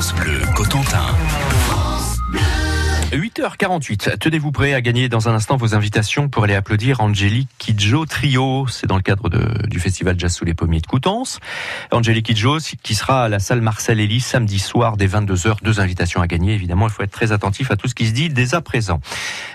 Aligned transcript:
France 0.00 0.14
Bleu 0.14 0.40
Cotentin. 0.54 1.29
8h48. 3.12 4.18
Tenez-vous 4.18 4.52
prêt 4.52 4.72
à 4.72 4.80
gagner 4.80 5.08
dans 5.08 5.28
un 5.28 5.34
instant 5.34 5.56
vos 5.56 5.74
invitations 5.74 6.28
pour 6.28 6.44
aller 6.44 6.54
applaudir 6.54 7.00
Angélique 7.00 7.48
Kidjo 7.58 8.06
Trio. 8.06 8.68
C'est 8.68 8.86
dans 8.86 8.94
le 8.94 9.02
cadre 9.02 9.28
de, 9.28 9.66
du 9.66 9.80
festival 9.80 10.14
Jazz 10.16 10.32
sous 10.32 10.44
les 10.44 10.54
pommiers 10.54 10.80
de 10.80 10.86
Coutances. 10.86 11.40
Angélique 11.90 12.26
Kidjo 12.26 12.58
qui 12.82 12.94
sera 12.94 13.24
à 13.24 13.28
la 13.28 13.40
salle 13.40 13.62
Marcel 13.62 13.98
Elie 13.98 14.20
samedi 14.20 14.60
soir 14.60 14.96
dès 14.96 15.08
22h. 15.08 15.56
Deux 15.62 15.80
invitations 15.80 16.22
à 16.22 16.28
gagner. 16.28 16.54
Évidemment, 16.54 16.86
il 16.86 16.92
faut 16.92 17.02
être 17.02 17.10
très 17.10 17.32
attentif 17.32 17.72
à 17.72 17.76
tout 17.76 17.88
ce 17.88 17.96
qui 17.96 18.06
se 18.06 18.12
dit 18.12 18.28
dès 18.28 18.54
à 18.54 18.60
présent. 18.60 19.00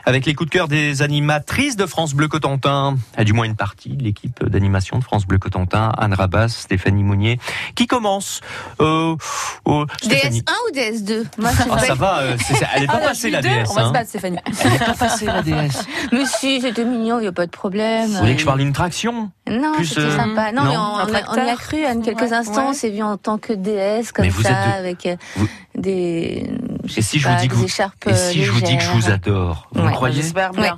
Avec 0.06 0.26
les 0.26 0.36
coups 0.36 0.50
de 0.50 0.54
cœur 0.54 0.68
des 0.68 1.02
animatrices 1.02 1.78
de 1.78 1.86
France 1.86 2.14
Bleu 2.14 2.28
Cotentin, 2.28 2.98
à 3.16 3.24
du 3.24 3.32
moins 3.32 3.46
une 3.46 3.56
partie 3.56 3.96
de 3.96 4.04
l'équipe 4.04 4.44
d'animation 4.44 5.00
de 5.00 5.04
France 5.04 5.26
Bleu 5.26 5.38
Cotentin, 5.38 5.94
Anne 5.98 6.14
Rabas, 6.14 6.50
Stéphanie 6.50 7.04
Mounier, 7.04 7.40
qui 7.76 7.88
commence. 7.88 8.42
Euh, 8.82 9.16
euh, 9.68 9.86
DS1 10.04 10.42
ou 10.42 10.76
DS2 10.76 11.24
Moi, 11.38 11.52
ah, 11.72 11.80
ça 11.80 11.96
va, 11.96 12.20
euh, 12.20 12.38
elle 12.74 12.82
n'est 12.82 12.88
pas 12.88 13.00
ah, 13.02 13.08
passée 13.08 13.30
la 13.30 13.45
DS. 13.46 13.70
On 13.70 13.74
va 13.74 13.82
se 13.82 13.88
hein. 13.88 13.92
battre, 13.92 14.10
Stéphanie. 14.10 14.38
N'est 14.48 14.78
pas 14.80 14.94
passée 14.94 15.26
la 15.26 15.42
DS. 15.42 15.86
Mais 16.12 16.26
si, 16.26 16.62
c'était 16.62 16.86
mignon, 16.86 17.20
il 17.20 17.24
n'y 17.24 17.28
a 17.28 17.32
pas 17.32 17.46
de 17.46 17.52
problème. 17.52 18.10
Vous 18.10 18.18
voulez 18.18 18.36
que 18.36 18.42
je 18.42 18.46
parle 18.46 18.60
d'une 18.60 18.74
traction 18.74 19.32
Non, 19.50 19.74
c'était 19.84 20.02
euh, 20.02 20.16
sympa. 20.16 20.52
Non, 20.52 20.64
mais 20.64 20.78
on, 20.78 21.46
y 21.46 21.50
a 21.50 21.56
cru 21.56 21.86
à 21.86 21.96
quelques 21.96 22.32
instants, 22.32 22.70
on 22.70 22.74
s'est 22.74 22.90
vu 22.90 23.02
en 23.02 23.18
tant 23.18 23.38
que 23.38 23.54
DS, 23.54 24.12
comme 24.14 24.30
ça, 24.30 24.56
avec 24.78 25.08
des 25.76 26.50
et 26.98 27.02
si 27.02 27.20
je 27.20 27.28
vous 27.28 27.36
dis 27.36 27.48
que 27.48 27.56
vous, 27.56 27.66
et 27.66 28.14
si 28.14 28.44
je 28.44 28.52
vous 28.52 28.62
dis 28.62 28.78
que 28.78 28.84
je 28.84 28.90
vous 28.92 29.10
adore, 29.10 29.68
vous 29.74 29.82
me 29.82 29.92
croyez 29.92 30.24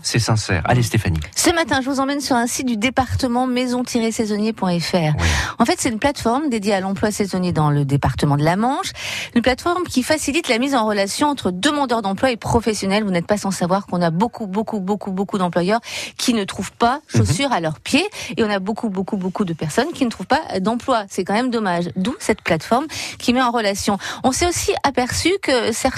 C'est 0.04 0.20
sincère. 0.20 0.62
Allez 0.66 0.84
Stéphanie. 0.84 1.20
Ce 1.36 1.50
matin, 1.54 1.82
je 1.82 1.90
vous 1.90 2.00
emmène 2.00 2.22
sur 2.22 2.36
un 2.36 2.48
site 2.48 2.68
du 2.68 2.78
département 2.78 3.48
maison-saisonnier.fr. 3.48 5.24
En 5.60 5.66
fait, 5.66 5.76
c'est 5.78 5.90
une 5.90 6.00
plateforme 6.00 6.50
dédiée 6.50 6.74
à 6.74 6.80
l'emploi 6.80 7.12
saisonnier 7.12 7.52
dans 7.52 7.70
le 7.70 7.86
département 7.86 8.38
de 8.38 8.44
la 8.44 8.56
Manche, 8.56 8.92
une 9.36 9.42
plateforme 9.42 9.84
qui 9.84 10.04
facilite 10.04 10.48
la 10.50 10.60
mise 10.60 10.76
en 10.76 10.86
relation 10.86 11.28
entre 11.28 11.52
demandeurs 11.52 12.02
d'emploi 12.02 12.32
et 12.32 12.38
professionnels. 12.38 13.04
Vous 13.04 13.12
n'êtes 13.12 13.28
pas 13.28 13.38
sans 13.38 13.52
savoir 13.52 13.86
qu'on 13.86 14.02
a 14.02 14.10
beaucoup 14.10 14.48
beaucoup 14.48 14.80
beaucoup 14.80 15.12
beaucoup 15.12 15.38
d'employeurs 15.38 15.82
qui 16.18 16.34
ne 16.34 16.44
trouvent 16.44 16.72
pas 16.72 17.02
chaussures 17.08 17.52
à 17.52 17.60
leurs 17.60 17.80
pieds 17.80 18.08
et 18.36 18.44
on 18.44 18.50
a 18.50 18.60
beaucoup 18.60 18.90
beaucoup 18.90 19.18
beaucoup 19.18 19.46
de 19.46 19.54
personnes 19.54 19.92
qui 19.94 20.06
ne 20.06 20.10
trouvent 20.10 20.28
pas 20.28 20.60
d'emploi. 20.60 21.06
C'est 21.10 21.24
quand 21.24 21.34
même 21.34 21.50
dommage. 21.50 21.90
D'où 21.96 22.16
cette 22.20 22.42
plateforme 22.42 22.86
qui 23.20 23.34
met 23.34 23.42
en 23.42 23.52
relation. 23.52 23.98
On 24.24 24.32
s'est 24.32 24.48
aussi 24.48 24.72
aperçu 24.84 25.30
que 25.42 25.72
certains 25.72 25.97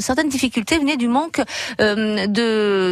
certaines 0.00 0.28
difficultés 0.28 0.78
venaient 0.78 0.96
du 0.96 1.08
manque 1.08 1.40
euh, 1.80 2.26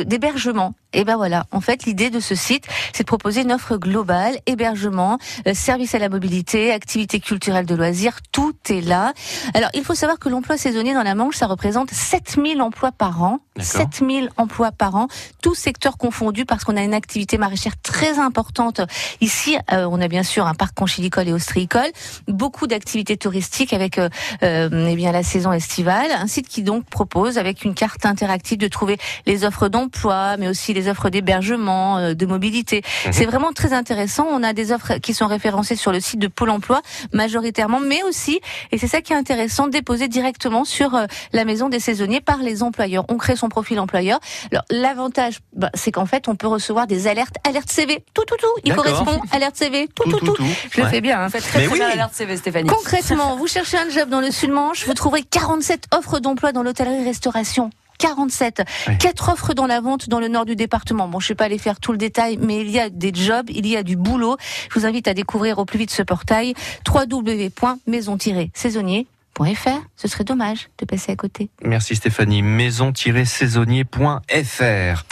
d'hébergement. 0.05 0.75
Et 0.95 1.05
ben 1.05 1.17
voilà, 1.17 1.45
en 1.51 1.61
fait, 1.61 1.85
l'idée 1.85 2.09
de 2.09 2.21
ce 2.21 2.35
site, 2.35 2.67
c'est 2.93 3.03
de 3.03 3.09
proposer 3.09 3.43
une 3.43 3.53
offre 3.53 3.77
globale, 3.77 4.39
hébergement, 4.47 5.19
euh, 5.47 5.53
service 5.53 5.95
à 5.95 5.99
la 5.99 6.09
mobilité, 6.09 6.73
activités 6.73 7.19
culturelles 7.19 7.67
de 7.67 7.75
loisirs, 7.75 8.21
tout 8.31 8.55
est 8.69 8.81
là. 8.81 9.13
Alors, 9.55 9.71
il 9.75 9.85
faut 9.85 9.95
savoir 9.95 10.19
que 10.21 10.29
l'emploi 10.29 10.57
saisonnier 10.57 10.95
dans 10.95 11.03
la 11.03 11.17
Manche, 11.17 11.37
ça 11.37 11.47
représente 11.47 11.91
7000 11.91 12.63
emplois 12.63 12.93
par 12.93 13.23
an. 13.23 13.41
7000 13.59 14.31
emplois 14.37 14.73
par 14.73 14.97
an, 14.97 15.07
tous 15.41 15.55
secteurs 15.55 15.97
confondus, 15.97 16.45
parce 16.45 16.65
qu'on 16.65 16.77
a 16.77 16.83
une 16.83 16.95
activité 16.95 17.39
maraîchère 17.39 17.75
très 17.81 18.19
importante. 18.19 18.81
Ici, 19.21 19.57
euh, 19.73 19.87
on 19.89 20.01
a 20.01 20.09
bien 20.09 20.25
sûr 20.25 20.47
un 20.47 20.55
parc 20.55 20.75
conchilicole 20.75 21.29
et 21.29 21.33
ostréicole, 21.33 21.91
beaucoup 22.27 22.67
d'activités 22.67 23.17
touristiques 23.17 23.73
avec 23.73 23.99
euh, 23.99 24.09
eh 24.43 24.97
bien 24.97 25.13
la 25.13 25.23
saison 25.23 25.53
estivale, 25.53 26.11
un 26.11 26.27
site 26.27 26.49
qui 26.49 26.63
donc 26.63 26.85
propose, 26.87 27.39
avec 27.39 27.65
une 27.65 27.75
carte 27.75 28.07
interactive, 28.07 28.59
de 28.59 28.69
trouver 28.69 28.99
les 29.27 29.45
offres 29.45 29.69
d'emploi, 29.69 30.37
mais 30.37 30.49
aussi 30.49 30.75
les 30.75 30.84
offres 30.89 31.11
d'hébergement, 31.11 31.99
euh, 31.99 32.15
de 32.15 32.27
mobilité. 32.27 32.83
Mhm. 33.07 33.13
C'est 33.13 33.25
vraiment 33.27 33.53
très 33.53 33.73
intéressant. 33.73 34.27
On 34.31 34.43
a 34.43 34.53
des 34.53 34.73
offres 34.73 34.95
qui 34.99 35.15
sont 35.15 35.27
référencées 35.27 35.77
sur 35.77 35.93
le 35.93 36.01
site 36.01 36.21
de 36.21 36.29
Pôle 36.29 36.51
Emploi 36.51 36.81
majoritairement, 37.13 37.81
mais 37.81 38.03
aussi, 38.03 38.41
et 38.73 38.79
c'est 38.79 38.87
ça 38.87 39.01
qui 39.01 39.13
est 39.13 39.17
intéressant, 39.17 39.69
déposées 39.69 40.09
directement 40.09 40.65
sur 40.65 40.95
euh, 40.95 41.07
la 41.33 41.45
maison 41.45 41.69
des 41.69 41.81
saisonniers 41.81 42.21
par 42.21 42.39
les 42.39 42.63
employeurs. 42.63 43.05
On 43.09 43.17
crée 43.17 43.37
son 43.37 43.49
profil 43.49 43.79
employeur. 43.81 44.21
Alors 44.51 44.65
l'avantage, 44.71 45.41
bah, 45.55 45.71
c'est 45.75 45.93
qu'en 45.93 46.07
fait, 46.07 46.29
on 46.29 46.37
peut 46.37 46.47
recevoir 46.47 46.87
des 46.87 47.07
alertes, 47.07 47.37
alerte 47.47 47.71
CV, 47.71 48.05
tout 48.15 48.25
tout 48.25 48.37
tout. 48.37 48.47
Il 48.65 48.75
correspond, 48.75 49.21
alerte 49.33 49.57
CV, 49.57 49.89
tout 49.95 50.09
tout 50.11 50.19
tout. 50.21 50.37
Je 50.71 50.81
le 50.81 50.87
fais 50.89 51.01
bien. 51.01 51.21
Hein. 51.21 51.29
Faites 51.29 51.45
très, 51.45 51.67
très 51.67 51.75
bien 51.75 51.89
alerte 51.89 52.15
CV, 52.15 52.37
Stéphanie. 52.37 52.69
Concrètement, 52.69 53.37
vous 53.37 53.47
cherchez 53.47 53.77
un 53.77 53.89
job 53.89 54.09
dans 54.09 54.21
le 54.21 54.31
Sud-Manche, 54.31 54.87
vous 54.87 54.95
trouverez 54.95 55.23
47 55.23 55.87
offres 55.93 56.21
d'emploi 56.21 56.53
dans 56.53 56.63
l'hôtellerie-restauration. 56.63 57.71
47. 57.99 58.63
Quatre 58.99 59.31
offres 59.31 59.55
dans 59.55 59.67
la 59.67 59.81
vente 59.81 60.09
dans 60.09 60.21
le 60.21 60.29
nord 60.29 60.45
du 60.45 60.55
département. 60.57 61.09
Bon, 61.09 61.21
je 61.21 61.29
vais 61.29 61.35
pas 61.35 61.45
aller 61.45 61.59
faire 61.59 61.81
tout 61.81 61.93
le 61.93 61.99
détail, 61.99 62.39
mais 62.41 62.61
il 62.61 62.71
y 62.71 62.79
a 62.79 62.91
des 62.91 63.13
jobs, 63.15 63.49
il 63.51 63.67
y 63.67 63.77
a 63.77 63.83
du 63.83 63.97
boulot. 63.97 64.37
Je 64.73 64.79
vous 64.79 64.87
invite 64.87 65.09
à 65.09 65.15
découvrir 65.15 65.59
au 65.59 65.65
plus 65.65 65.79
vite 65.79 65.91
ce 65.91 66.03
portail 66.03 66.55
www.maison-saisonnier.fr. 66.89 69.81
Ce 69.97 70.09
serait 70.09 70.25
dommage 70.25 70.69
de 70.79 70.85
passer 70.85 71.13
à 71.13 71.17
côté. 71.17 71.49
Merci 71.63 71.97
Stéphanie. 71.97 72.43
Maison-saisonnier.fr. 72.43 75.05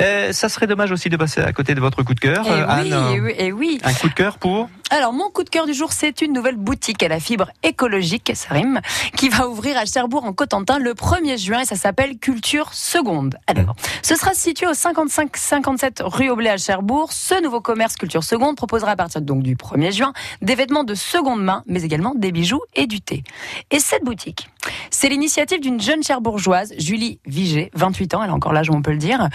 Euh, 0.00 0.32
ça 0.32 0.48
serait 0.48 0.66
dommage 0.66 0.92
aussi 0.92 1.08
de 1.08 1.16
passer 1.16 1.40
à 1.40 1.52
côté 1.52 1.74
de 1.74 1.80
votre 1.80 2.02
coup 2.02 2.14
de 2.14 2.20
cœur. 2.20 2.46
Et 2.46 3.14
eh 3.14 3.20
oui, 3.20 3.30
et 3.30 3.46
eh 3.46 3.52
oui. 3.52 3.78
Un 3.82 3.92
coup 3.92 4.08
de 4.08 4.14
cœur 4.14 4.38
pour 4.38 4.68
alors, 4.92 5.12
mon 5.12 5.30
coup 5.30 5.44
de 5.44 5.48
cœur 5.48 5.66
du 5.66 5.72
jour, 5.72 5.92
c'est 5.92 6.20
une 6.20 6.32
nouvelle 6.32 6.56
boutique 6.56 7.04
à 7.04 7.08
la 7.08 7.20
fibre 7.20 7.52
écologique, 7.62 8.32
ça 8.34 8.54
rime, 8.54 8.80
qui 9.16 9.28
va 9.28 9.46
ouvrir 9.46 9.76
à 9.76 9.84
Cherbourg 9.84 10.24
en 10.24 10.32
Cotentin 10.32 10.80
le 10.80 10.94
1er 10.94 11.38
juin 11.38 11.60
et 11.60 11.64
ça 11.64 11.76
s'appelle 11.76 12.18
Culture 12.18 12.74
Seconde. 12.74 13.36
Alors, 13.46 13.76
ce 14.02 14.16
sera 14.16 14.34
situé 14.34 14.66
au 14.66 14.72
55-57 14.72 16.02
rue 16.02 16.28
Aublay 16.28 16.50
à 16.50 16.56
Cherbourg. 16.56 17.12
Ce 17.12 17.40
nouveau 17.40 17.60
commerce 17.60 17.94
Culture 17.94 18.24
Seconde 18.24 18.56
proposera 18.56 18.90
à 18.90 18.96
partir 18.96 19.20
donc 19.22 19.44
du 19.44 19.54
1er 19.54 19.92
juin 19.92 20.12
des 20.42 20.56
vêtements 20.56 20.82
de 20.82 20.96
seconde 20.96 21.44
main, 21.44 21.62
mais 21.68 21.84
également 21.84 22.16
des 22.16 22.32
bijoux 22.32 22.62
et 22.74 22.88
du 22.88 23.00
thé. 23.00 23.22
Et 23.70 23.78
cette 23.78 24.02
boutique, 24.02 24.48
c'est 24.90 25.08
l'initiative 25.08 25.60
d'une 25.60 25.80
jeune 25.80 26.02
cherbourgeoise, 26.02 26.74
Julie 26.78 27.20
Vigé, 27.26 27.70
28 27.74 28.14
ans, 28.14 28.24
elle 28.24 28.30
a 28.30 28.34
encore 28.34 28.52
l'âge, 28.52 28.70
on 28.70 28.82
peut 28.82 28.90
le 28.90 28.98
dire. 28.98 29.28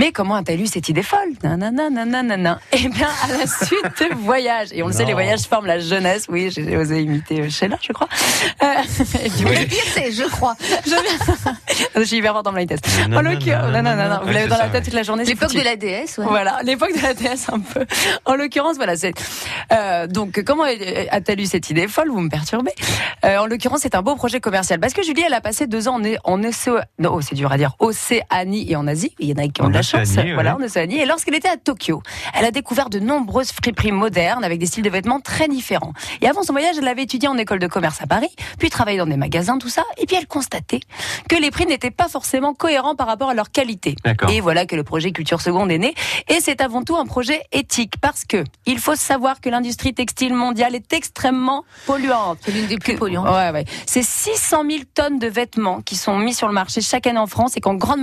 Mais 0.00 0.12
comment 0.12 0.36
a-t-elle 0.36 0.62
eu 0.62 0.66
cette 0.66 0.88
idée 0.88 1.02
folle? 1.02 1.34
Nanana, 1.44 2.58
Eh 2.72 2.88
bien, 2.88 3.08
à 3.22 3.28
la 3.28 3.46
suite 3.46 3.84
de 4.00 4.14
voyages. 4.14 4.68
Et 4.72 4.82
on 4.82 4.86
le 4.86 4.94
sait, 4.94 5.04
les 5.04 5.12
voyages 5.12 5.42
forment 5.42 5.66
la 5.66 5.78
jeunesse. 5.78 6.24
Oui, 6.30 6.50
j'ai 6.50 6.74
osé 6.74 7.02
imiter 7.02 7.50
Sheila, 7.50 7.76
je 7.82 7.92
crois. 7.92 8.08
Euh, 8.62 8.66
Le 8.98 9.66
pire, 9.66 9.84
c'est 9.92 10.10
je 10.10 10.22
crois. 10.22 10.56
Je, 11.96 12.02
suis 12.02 12.16
hyper 12.16 12.32
forte 12.32 12.46
en 12.46 12.52
blind 12.52 12.66
test. 12.66 12.88
En 13.14 13.20
l'occurrence, 13.20 13.72
non, 13.72 13.82
non, 13.82 13.94
non, 13.94 14.08
non, 14.08 14.20
vous 14.24 14.32
l'avez 14.32 14.48
dans 14.48 14.56
la 14.56 14.70
tête 14.70 14.84
toute 14.84 14.94
la 14.94 15.02
journée. 15.02 15.24
L'époque 15.24 15.52
de 15.52 15.60
la 15.60 15.76
DS, 15.76 16.16
ouais. 16.16 16.24
Voilà, 16.24 16.60
l'époque 16.64 16.96
de 16.96 17.02
la 17.02 17.12
DS 17.12 17.50
un 17.52 17.60
peu. 17.60 17.84
En 18.24 18.36
l'occurrence, 18.36 18.76
voilà, 18.76 18.96
c'est. 18.96 19.12
Euh, 19.70 20.06
donc, 20.06 20.42
comment 20.46 20.64
a-t-elle 20.64 21.42
eu 21.42 21.46
cette 21.46 21.68
idée 21.68 21.88
folle? 21.88 22.08
Vous 22.08 22.20
me 22.20 22.30
perturbez. 22.30 22.72
Euh, 23.26 23.36
en 23.36 23.46
l'occurrence, 23.46 23.80
c'est 23.82 23.94
un 23.94 24.02
beau 24.02 24.16
projet 24.16 24.40
commercial. 24.40 24.80
Parce 24.80 24.94
que 24.94 25.02
Julie, 25.02 25.24
elle 25.26 25.34
a 25.34 25.42
passé 25.42 25.66
deux 25.66 25.88
ans 25.88 26.00
en, 26.00 26.32
en 26.32 26.38
non, 26.38 27.10
oh, 27.12 27.20
c'est 27.20 27.34
dur 27.34 27.52
à 27.52 27.58
dire, 27.58 27.76
Océanie 27.80 28.70
et 28.70 28.76
en 28.76 28.86
Asie. 28.86 29.14
Il 29.18 29.28
y 29.28 29.32
en 29.34 29.44
a 29.44 29.46
qui 29.48 29.60
ont 29.60 29.68
de 29.68 29.74
la 29.74 29.82
chance. 29.90 30.14
Voilà, 30.34 30.56
en 30.56 30.62
Océanie. 30.62 30.98
Et 30.98 31.06
lorsqu'elle 31.06 31.34
était 31.34 31.48
à 31.48 31.56
Tokyo, 31.56 32.02
elle 32.34 32.44
a 32.44 32.50
découvert 32.50 32.90
de 32.90 32.98
nombreuses 32.98 33.52
friperies 33.52 33.92
modernes 33.92 34.44
avec 34.44 34.58
des 34.58 34.66
styles 34.66 34.84
de 34.84 34.90
vêtements 34.90 35.20
très 35.20 35.48
différents. 35.48 35.92
Et 36.20 36.28
avant 36.28 36.42
son 36.42 36.52
voyage, 36.52 36.76
elle 36.78 36.88
avait 36.88 37.02
étudié 37.02 37.28
en 37.28 37.36
école 37.38 37.58
de 37.58 37.66
commerce 37.66 38.00
à 38.02 38.06
Paris, 38.06 38.34
puis 38.58 38.70
travaillé 38.70 38.98
dans 38.98 39.06
des 39.06 39.16
magasins, 39.16 39.58
tout 39.58 39.68
ça. 39.68 39.84
Et 39.98 40.06
puis 40.06 40.16
elle 40.16 40.26
constatait 40.26 40.80
que 41.28 41.36
les 41.36 41.50
prix 41.50 41.66
n'étaient 41.66 41.90
pas 41.90 42.08
forcément 42.08 42.54
cohérents 42.54 42.94
par 42.94 43.06
rapport 43.06 43.30
à 43.30 43.34
leur 43.34 43.50
qualité. 43.50 43.96
Et 44.28 44.40
voilà 44.40 44.66
que 44.66 44.76
le 44.76 44.84
projet 44.84 45.12
Culture 45.12 45.40
Seconde 45.40 45.70
est 45.70 45.78
né. 45.78 45.94
Et 46.28 46.38
c'est 46.40 46.60
avant 46.60 46.82
tout 46.82 46.96
un 46.96 47.06
projet 47.06 47.42
éthique 47.52 47.94
parce 48.00 48.24
que 48.24 48.44
il 48.66 48.78
faut 48.78 48.94
savoir 48.94 49.40
que 49.40 49.48
l'industrie 49.48 49.94
textile 49.94 50.34
mondiale 50.34 50.74
est 50.74 50.92
extrêmement 50.92 51.64
polluante. 51.86 52.38
C'est 52.42 52.52
l'une 52.52 52.66
des 52.66 52.78
plus 52.78 52.96
polluantes. 52.96 53.28
Ouais, 53.28 53.50
ouais. 53.50 53.64
C'est 53.86 54.02
600 54.02 54.64
000 54.68 54.82
tonnes 54.94 55.18
de 55.18 55.26
vêtements 55.26 55.80
qui 55.80 55.96
sont 55.96 56.18
mis 56.18 56.34
sur 56.34 56.46
le 56.46 56.54
marché 56.54 56.80
chaque 56.80 57.06
année 57.06 57.18
en 57.18 57.26
France 57.26 57.56
et 57.56 57.60
qu'en 57.60 57.74
grande, 57.74 58.00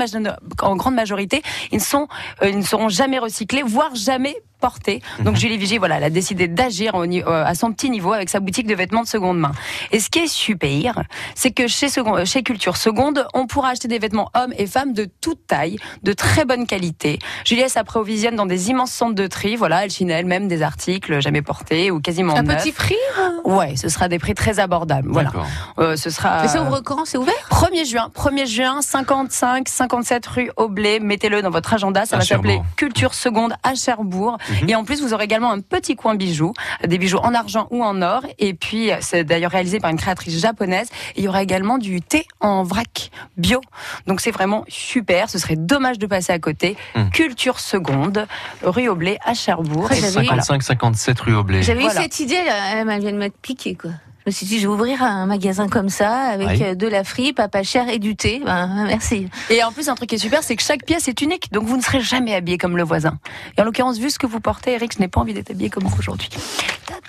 majorité, 0.94 1.42
ils 1.72 1.78
ne, 1.78 1.84
sont, 1.84 2.08
euh, 2.42 2.50
ils 2.50 2.58
ne 2.58 2.64
seront 2.64 2.90
jamais 2.90 3.20
recyclés, 3.20 3.64
voire 3.64 3.96
jamais 3.96 4.36
portée. 4.60 5.02
Donc 5.20 5.34
mhm. 5.36 5.40
Julie 5.40 5.58
Vigier, 5.58 5.78
voilà, 5.78 5.98
elle 5.98 6.04
a 6.04 6.10
décidé 6.10 6.48
d'agir 6.48 6.96
euh, 6.96 7.44
à 7.46 7.56
son 7.56 7.72
petit 7.72 7.90
niveau 7.90 8.14
avec 8.14 8.30
sa 8.30 8.40
boutique 8.40 8.68
de 8.68 8.76
vêtements 8.76 9.04
de 9.04 9.08
seconde 9.08 9.40
main. 9.40 9.52
Et 9.92 10.00
ce 10.00 10.10
qui 10.10 10.20
est 10.20 10.28
super, 10.28 11.04
c'est 11.36 11.52
que 11.52 11.68
chez, 11.68 11.88
chez 12.26 12.44
Culture 12.44 12.78
Seconde, 12.78 13.28
on 13.34 13.48
pourra 13.48 13.70
acheter 13.70 13.88
des 13.88 14.00
vêtements 14.00 14.30
hommes 14.34 14.54
et 14.58 14.68
femmes 14.68 14.94
de 14.94 15.08
toute 15.22 15.46
taille, 15.48 15.78
de 16.04 16.14
très 16.14 16.46
bonne 16.46 16.66
qualité. 16.68 17.20
Julie 17.46 17.70
s'approvisionne 17.70 18.36
dans 18.36 18.46
des 18.46 18.70
immenses 18.70 18.92
centres 18.92 19.16
de 19.16 19.28
tri. 19.28 19.56
Voilà, 19.56 19.84
elle 19.84 19.92
chine 19.92 20.10
elle-même 20.10 20.48
des 20.48 20.62
articles 20.62 21.20
jamais 21.22 21.42
portés 21.42 21.92
ou 21.92 22.00
quasiment 22.00 22.36
Un 22.36 22.44
petit 22.44 22.72
prix 22.72 22.96
hein? 23.18 23.36
Ouais, 23.46 23.76
ce 23.76 23.90
sera 23.90 24.08
des 24.08 24.20
prix 24.20 24.36
très 24.36 24.60
abordables. 24.60 25.10
Voilà. 25.10 25.32
Euh, 25.80 25.96
ce 25.96 26.10
sera. 26.10 26.42
Mais 26.42 26.48
ça 26.48 26.62
ouvre 26.62 26.82
quand? 26.82 27.06
C'est 27.06 27.18
ouvert? 27.18 27.34
1er 27.50 27.86
juin. 27.86 28.12
1er 28.14 28.46
juin, 28.46 28.82
55, 28.82 29.68
57 29.68 30.26
rue 30.28 30.52
Aublé. 30.58 31.00
Mettez-le 31.00 31.42
dans 31.42 31.50
votre 31.50 31.74
agenda. 31.74 32.06
Ça 32.06 32.18
va 32.18 32.24
s'appeler 32.24 32.60
Culture 32.76 33.14
Seconde 33.14 33.54
à 33.64 33.76
Cherbourg. 33.76 34.38
Et 34.68 34.76
en 34.76 34.84
plus, 34.84 35.02
vous 35.02 35.14
aurez 35.14 35.26
également 35.26 35.52
un 35.52 35.60
petit 35.60 35.96
coin 35.96 36.16
bijoux, 36.16 36.54
des 36.86 36.98
bijoux 36.98 37.18
en 37.18 37.34
argent 37.34 37.68
ou 37.72 37.84
en 37.84 38.02
or. 38.02 38.22
Et 38.40 38.54
puis, 38.54 38.90
c'est 39.02 39.24
d'ailleurs 39.24 39.52
réalisé 39.52 39.80
par 39.80 39.92
une 39.92 39.98
créatrice 39.98 40.40
japonaise. 40.40 40.90
il 41.16 41.24
y 41.24 41.28
aura 41.28 41.44
également 41.44 41.78
du 41.78 42.02
thé 42.02 42.26
en 42.40 42.64
vrac 42.64 43.12
bio. 43.38 43.62
Donc, 44.06 44.22
c'est 44.22 44.32
vraiment 44.32 44.66
super. 44.68 45.30
Ce 45.30 45.40
serait 45.40 45.56
dommage 45.56 46.00
de 46.00 46.08
passer 46.08 46.34
à 46.34 46.40
côté. 46.40 46.78
Hmm. 46.96 47.10
Culture 47.10 47.60
seconde, 47.60 48.28
rue 48.64 48.88
Aublé 48.88 49.18
à 49.24 49.34
Cherbourg. 49.34 49.90
55-57 49.90 51.22
rue 51.22 51.36
Aublé. 51.36 51.64
J'avais 51.64 51.86
eu 51.86 51.90
cette 51.90 52.20
idée, 52.20 52.36
elle 52.36 52.88
vient 53.00 53.12
de 53.12 53.18
m'être 53.18 53.38
piquée, 53.42 53.76
quoi. 53.76 53.92
Me 54.28 54.32
suis 54.32 54.46
dit, 54.46 54.58
je 54.60 54.68
vais 54.68 54.74
ouvrir 54.74 55.02
un 55.04 55.26
magasin 55.26 55.68
comme 55.68 55.90
ça, 55.90 56.14
avec 56.24 56.50
Oui. 56.50 56.76
de 56.76 56.88
la 56.88 57.04
fripe, 57.04 57.38
pas 57.38 57.48
pas 57.48 57.64
cher 57.64 57.88
et 57.90 57.98
du 58.00 58.16
thé. 58.16 58.42
Ben, 58.46 58.86
merci. 58.88 59.30
Et 59.50 59.64
en 59.64 59.72
plus, 59.72 59.88
un 59.90 59.96
truc 59.96 60.10
qui 60.10 60.16
est 60.16 60.20
super, 60.20 60.44
c'est 60.44 60.56
que 60.56 60.64
chaque 60.64 60.84
pièce 60.86 61.08
est 61.08 61.22
unique. 61.22 61.52
Donc, 61.52 61.64
vous 61.66 61.78
ne 61.78 61.82
serez 61.82 62.02
jamais 62.02 62.36
habillé 62.36 62.58
comme 62.58 62.76
le 62.78 62.84
voisin. 62.84 63.20
Et 63.58 63.62
en 63.62 63.64
l'occurrence, 63.64 63.98
vu 64.00 64.10
ce 64.10 64.20
que 64.20 64.28
vous 64.28 64.40
portez, 64.40 64.74
Eric, 64.74 64.94
je 64.96 65.00
n'ai 65.00 65.08
pas 65.08 65.22
envie 65.22 65.34
d'être 65.34 65.52
habillé 65.52 65.70
comme 65.70 65.86
vous 65.86 65.98
aujourd'hui. 65.98 66.30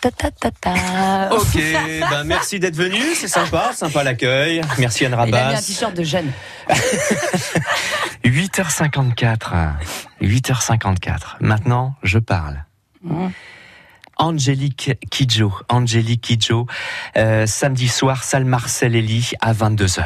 Ta, 0.00 0.10
ta, 0.10 0.30
ta, 0.30 0.30
ta, 0.30 0.50
ta. 0.52 1.34
Ok, 1.34 1.56
ben 2.10 2.24
merci 2.24 2.60
d'être 2.60 2.76
venu, 2.76 3.00
c'est 3.14 3.26
sympa, 3.28 3.72
sympa 3.74 4.04
l'accueil. 4.04 4.60
Merci 4.78 5.04
Anne 5.06 5.12
Il 5.12 5.20
a 5.20 5.26
mis 5.26 5.32
un 5.36 5.42
Rabas. 5.48 5.62
t-shirt 5.62 5.94
de 5.94 6.04
jeune. 6.04 6.30
8h54. 8.24 9.72
8h54. 10.22 11.36
Maintenant, 11.40 11.94
je 12.02 12.18
parle. 12.18 12.64
Mmh. 13.02 13.26
Angélique 14.18 14.92
Kidjo, 15.10 15.52
Angélique 15.68 16.20
Kidjo, 16.20 16.66
euh, 17.16 17.46
samedi 17.46 17.88
soir, 17.88 18.24
salle 18.24 18.44
Marcel 18.44 18.94
Elie 18.94 19.32
à 19.40 19.52
22h. 19.52 20.04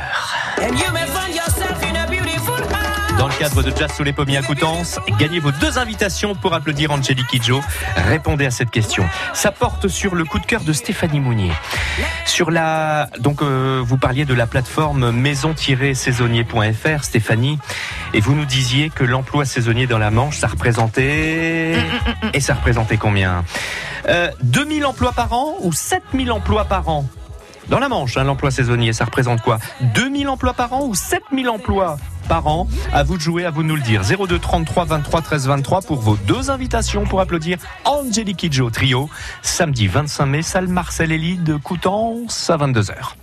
Cadre 3.42 3.64
de 3.64 3.76
Jazz 3.76 3.90
sous 3.96 4.04
les 4.04 4.12
pommiers 4.12 4.36
à 4.36 4.42
Coutances, 4.42 5.00
gagnez 5.18 5.40
vos 5.40 5.50
deux 5.50 5.76
invitations 5.76 6.36
pour 6.36 6.54
applaudir 6.54 6.92
Angélique 6.92 7.26
Kidjo. 7.26 7.60
Répondez 7.96 8.46
à 8.46 8.52
cette 8.52 8.70
question. 8.70 9.04
Ça 9.34 9.50
porte 9.50 9.88
sur 9.88 10.14
le 10.14 10.24
coup 10.24 10.38
de 10.38 10.46
cœur 10.46 10.60
de 10.60 10.72
Stéphanie 10.72 11.18
Mounier. 11.18 11.50
Sur 12.24 12.52
la, 12.52 13.08
donc 13.18 13.42
euh, 13.42 13.82
vous 13.84 13.96
parliez 13.96 14.24
de 14.24 14.32
la 14.32 14.46
plateforme 14.46 15.10
maison-saisonnier.fr, 15.10 17.02
Stéphanie, 17.02 17.58
et 18.14 18.20
vous 18.20 18.36
nous 18.36 18.44
disiez 18.44 18.90
que 18.90 19.02
l'emploi 19.02 19.44
saisonnier 19.44 19.88
dans 19.88 19.98
la 19.98 20.12
Manche, 20.12 20.38
ça 20.38 20.46
représentait 20.46 21.74
et 22.34 22.40
ça 22.40 22.54
représentait 22.54 22.96
combien? 22.96 23.44
Euh, 24.08 24.30
2000 24.44 24.86
emplois 24.86 25.10
par 25.10 25.32
an 25.32 25.56
ou 25.62 25.72
7000 25.72 26.30
emplois 26.30 26.66
par 26.66 26.88
an? 26.88 27.06
Dans 27.66 27.80
la 27.80 27.88
Manche, 27.88 28.16
hein, 28.16 28.22
l'emploi 28.22 28.52
saisonnier, 28.52 28.92
ça 28.92 29.04
représente 29.04 29.40
quoi? 29.42 29.58
2000 29.80 30.28
emplois 30.28 30.52
par 30.52 30.72
an 30.74 30.86
ou 30.86 30.94
7000 30.94 31.48
emplois? 31.48 31.96
Par 32.32 32.66
À 32.94 33.02
vous 33.02 33.18
de 33.18 33.20
jouer, 33.20 33.44
à 33.44 33.50
vous 33.50 33.62
de 33.62 33.68
nous 33.68 33.76
le 33.76 33.82
dire. 33.82 34.00
02 34.02 34.38
33 34.38 34.86
23 34.86 35.20
13 35.20 35.48
23 35.48 35.82
pour 35.82 36.00
vos 36.00 36.16
deux 36.16 36.50
invitations 36.50 37.04
pour 37.04 37.20
applaudir 37.20 37.58
Angelique 37.84 38.38
Kidjo 38.38 38.70
Trio, 38.70 39.10
samedi 39.42 39.86
25 39.86 40.24
mai, 40.24 40.40
salle 40.40 40.68
Marcel 40.68 41.12
Elie 41.12 41.36
de 41.36 41.56
Coutances 41.56 42.48
à 42.48 42.56
22h. 42.56 43.16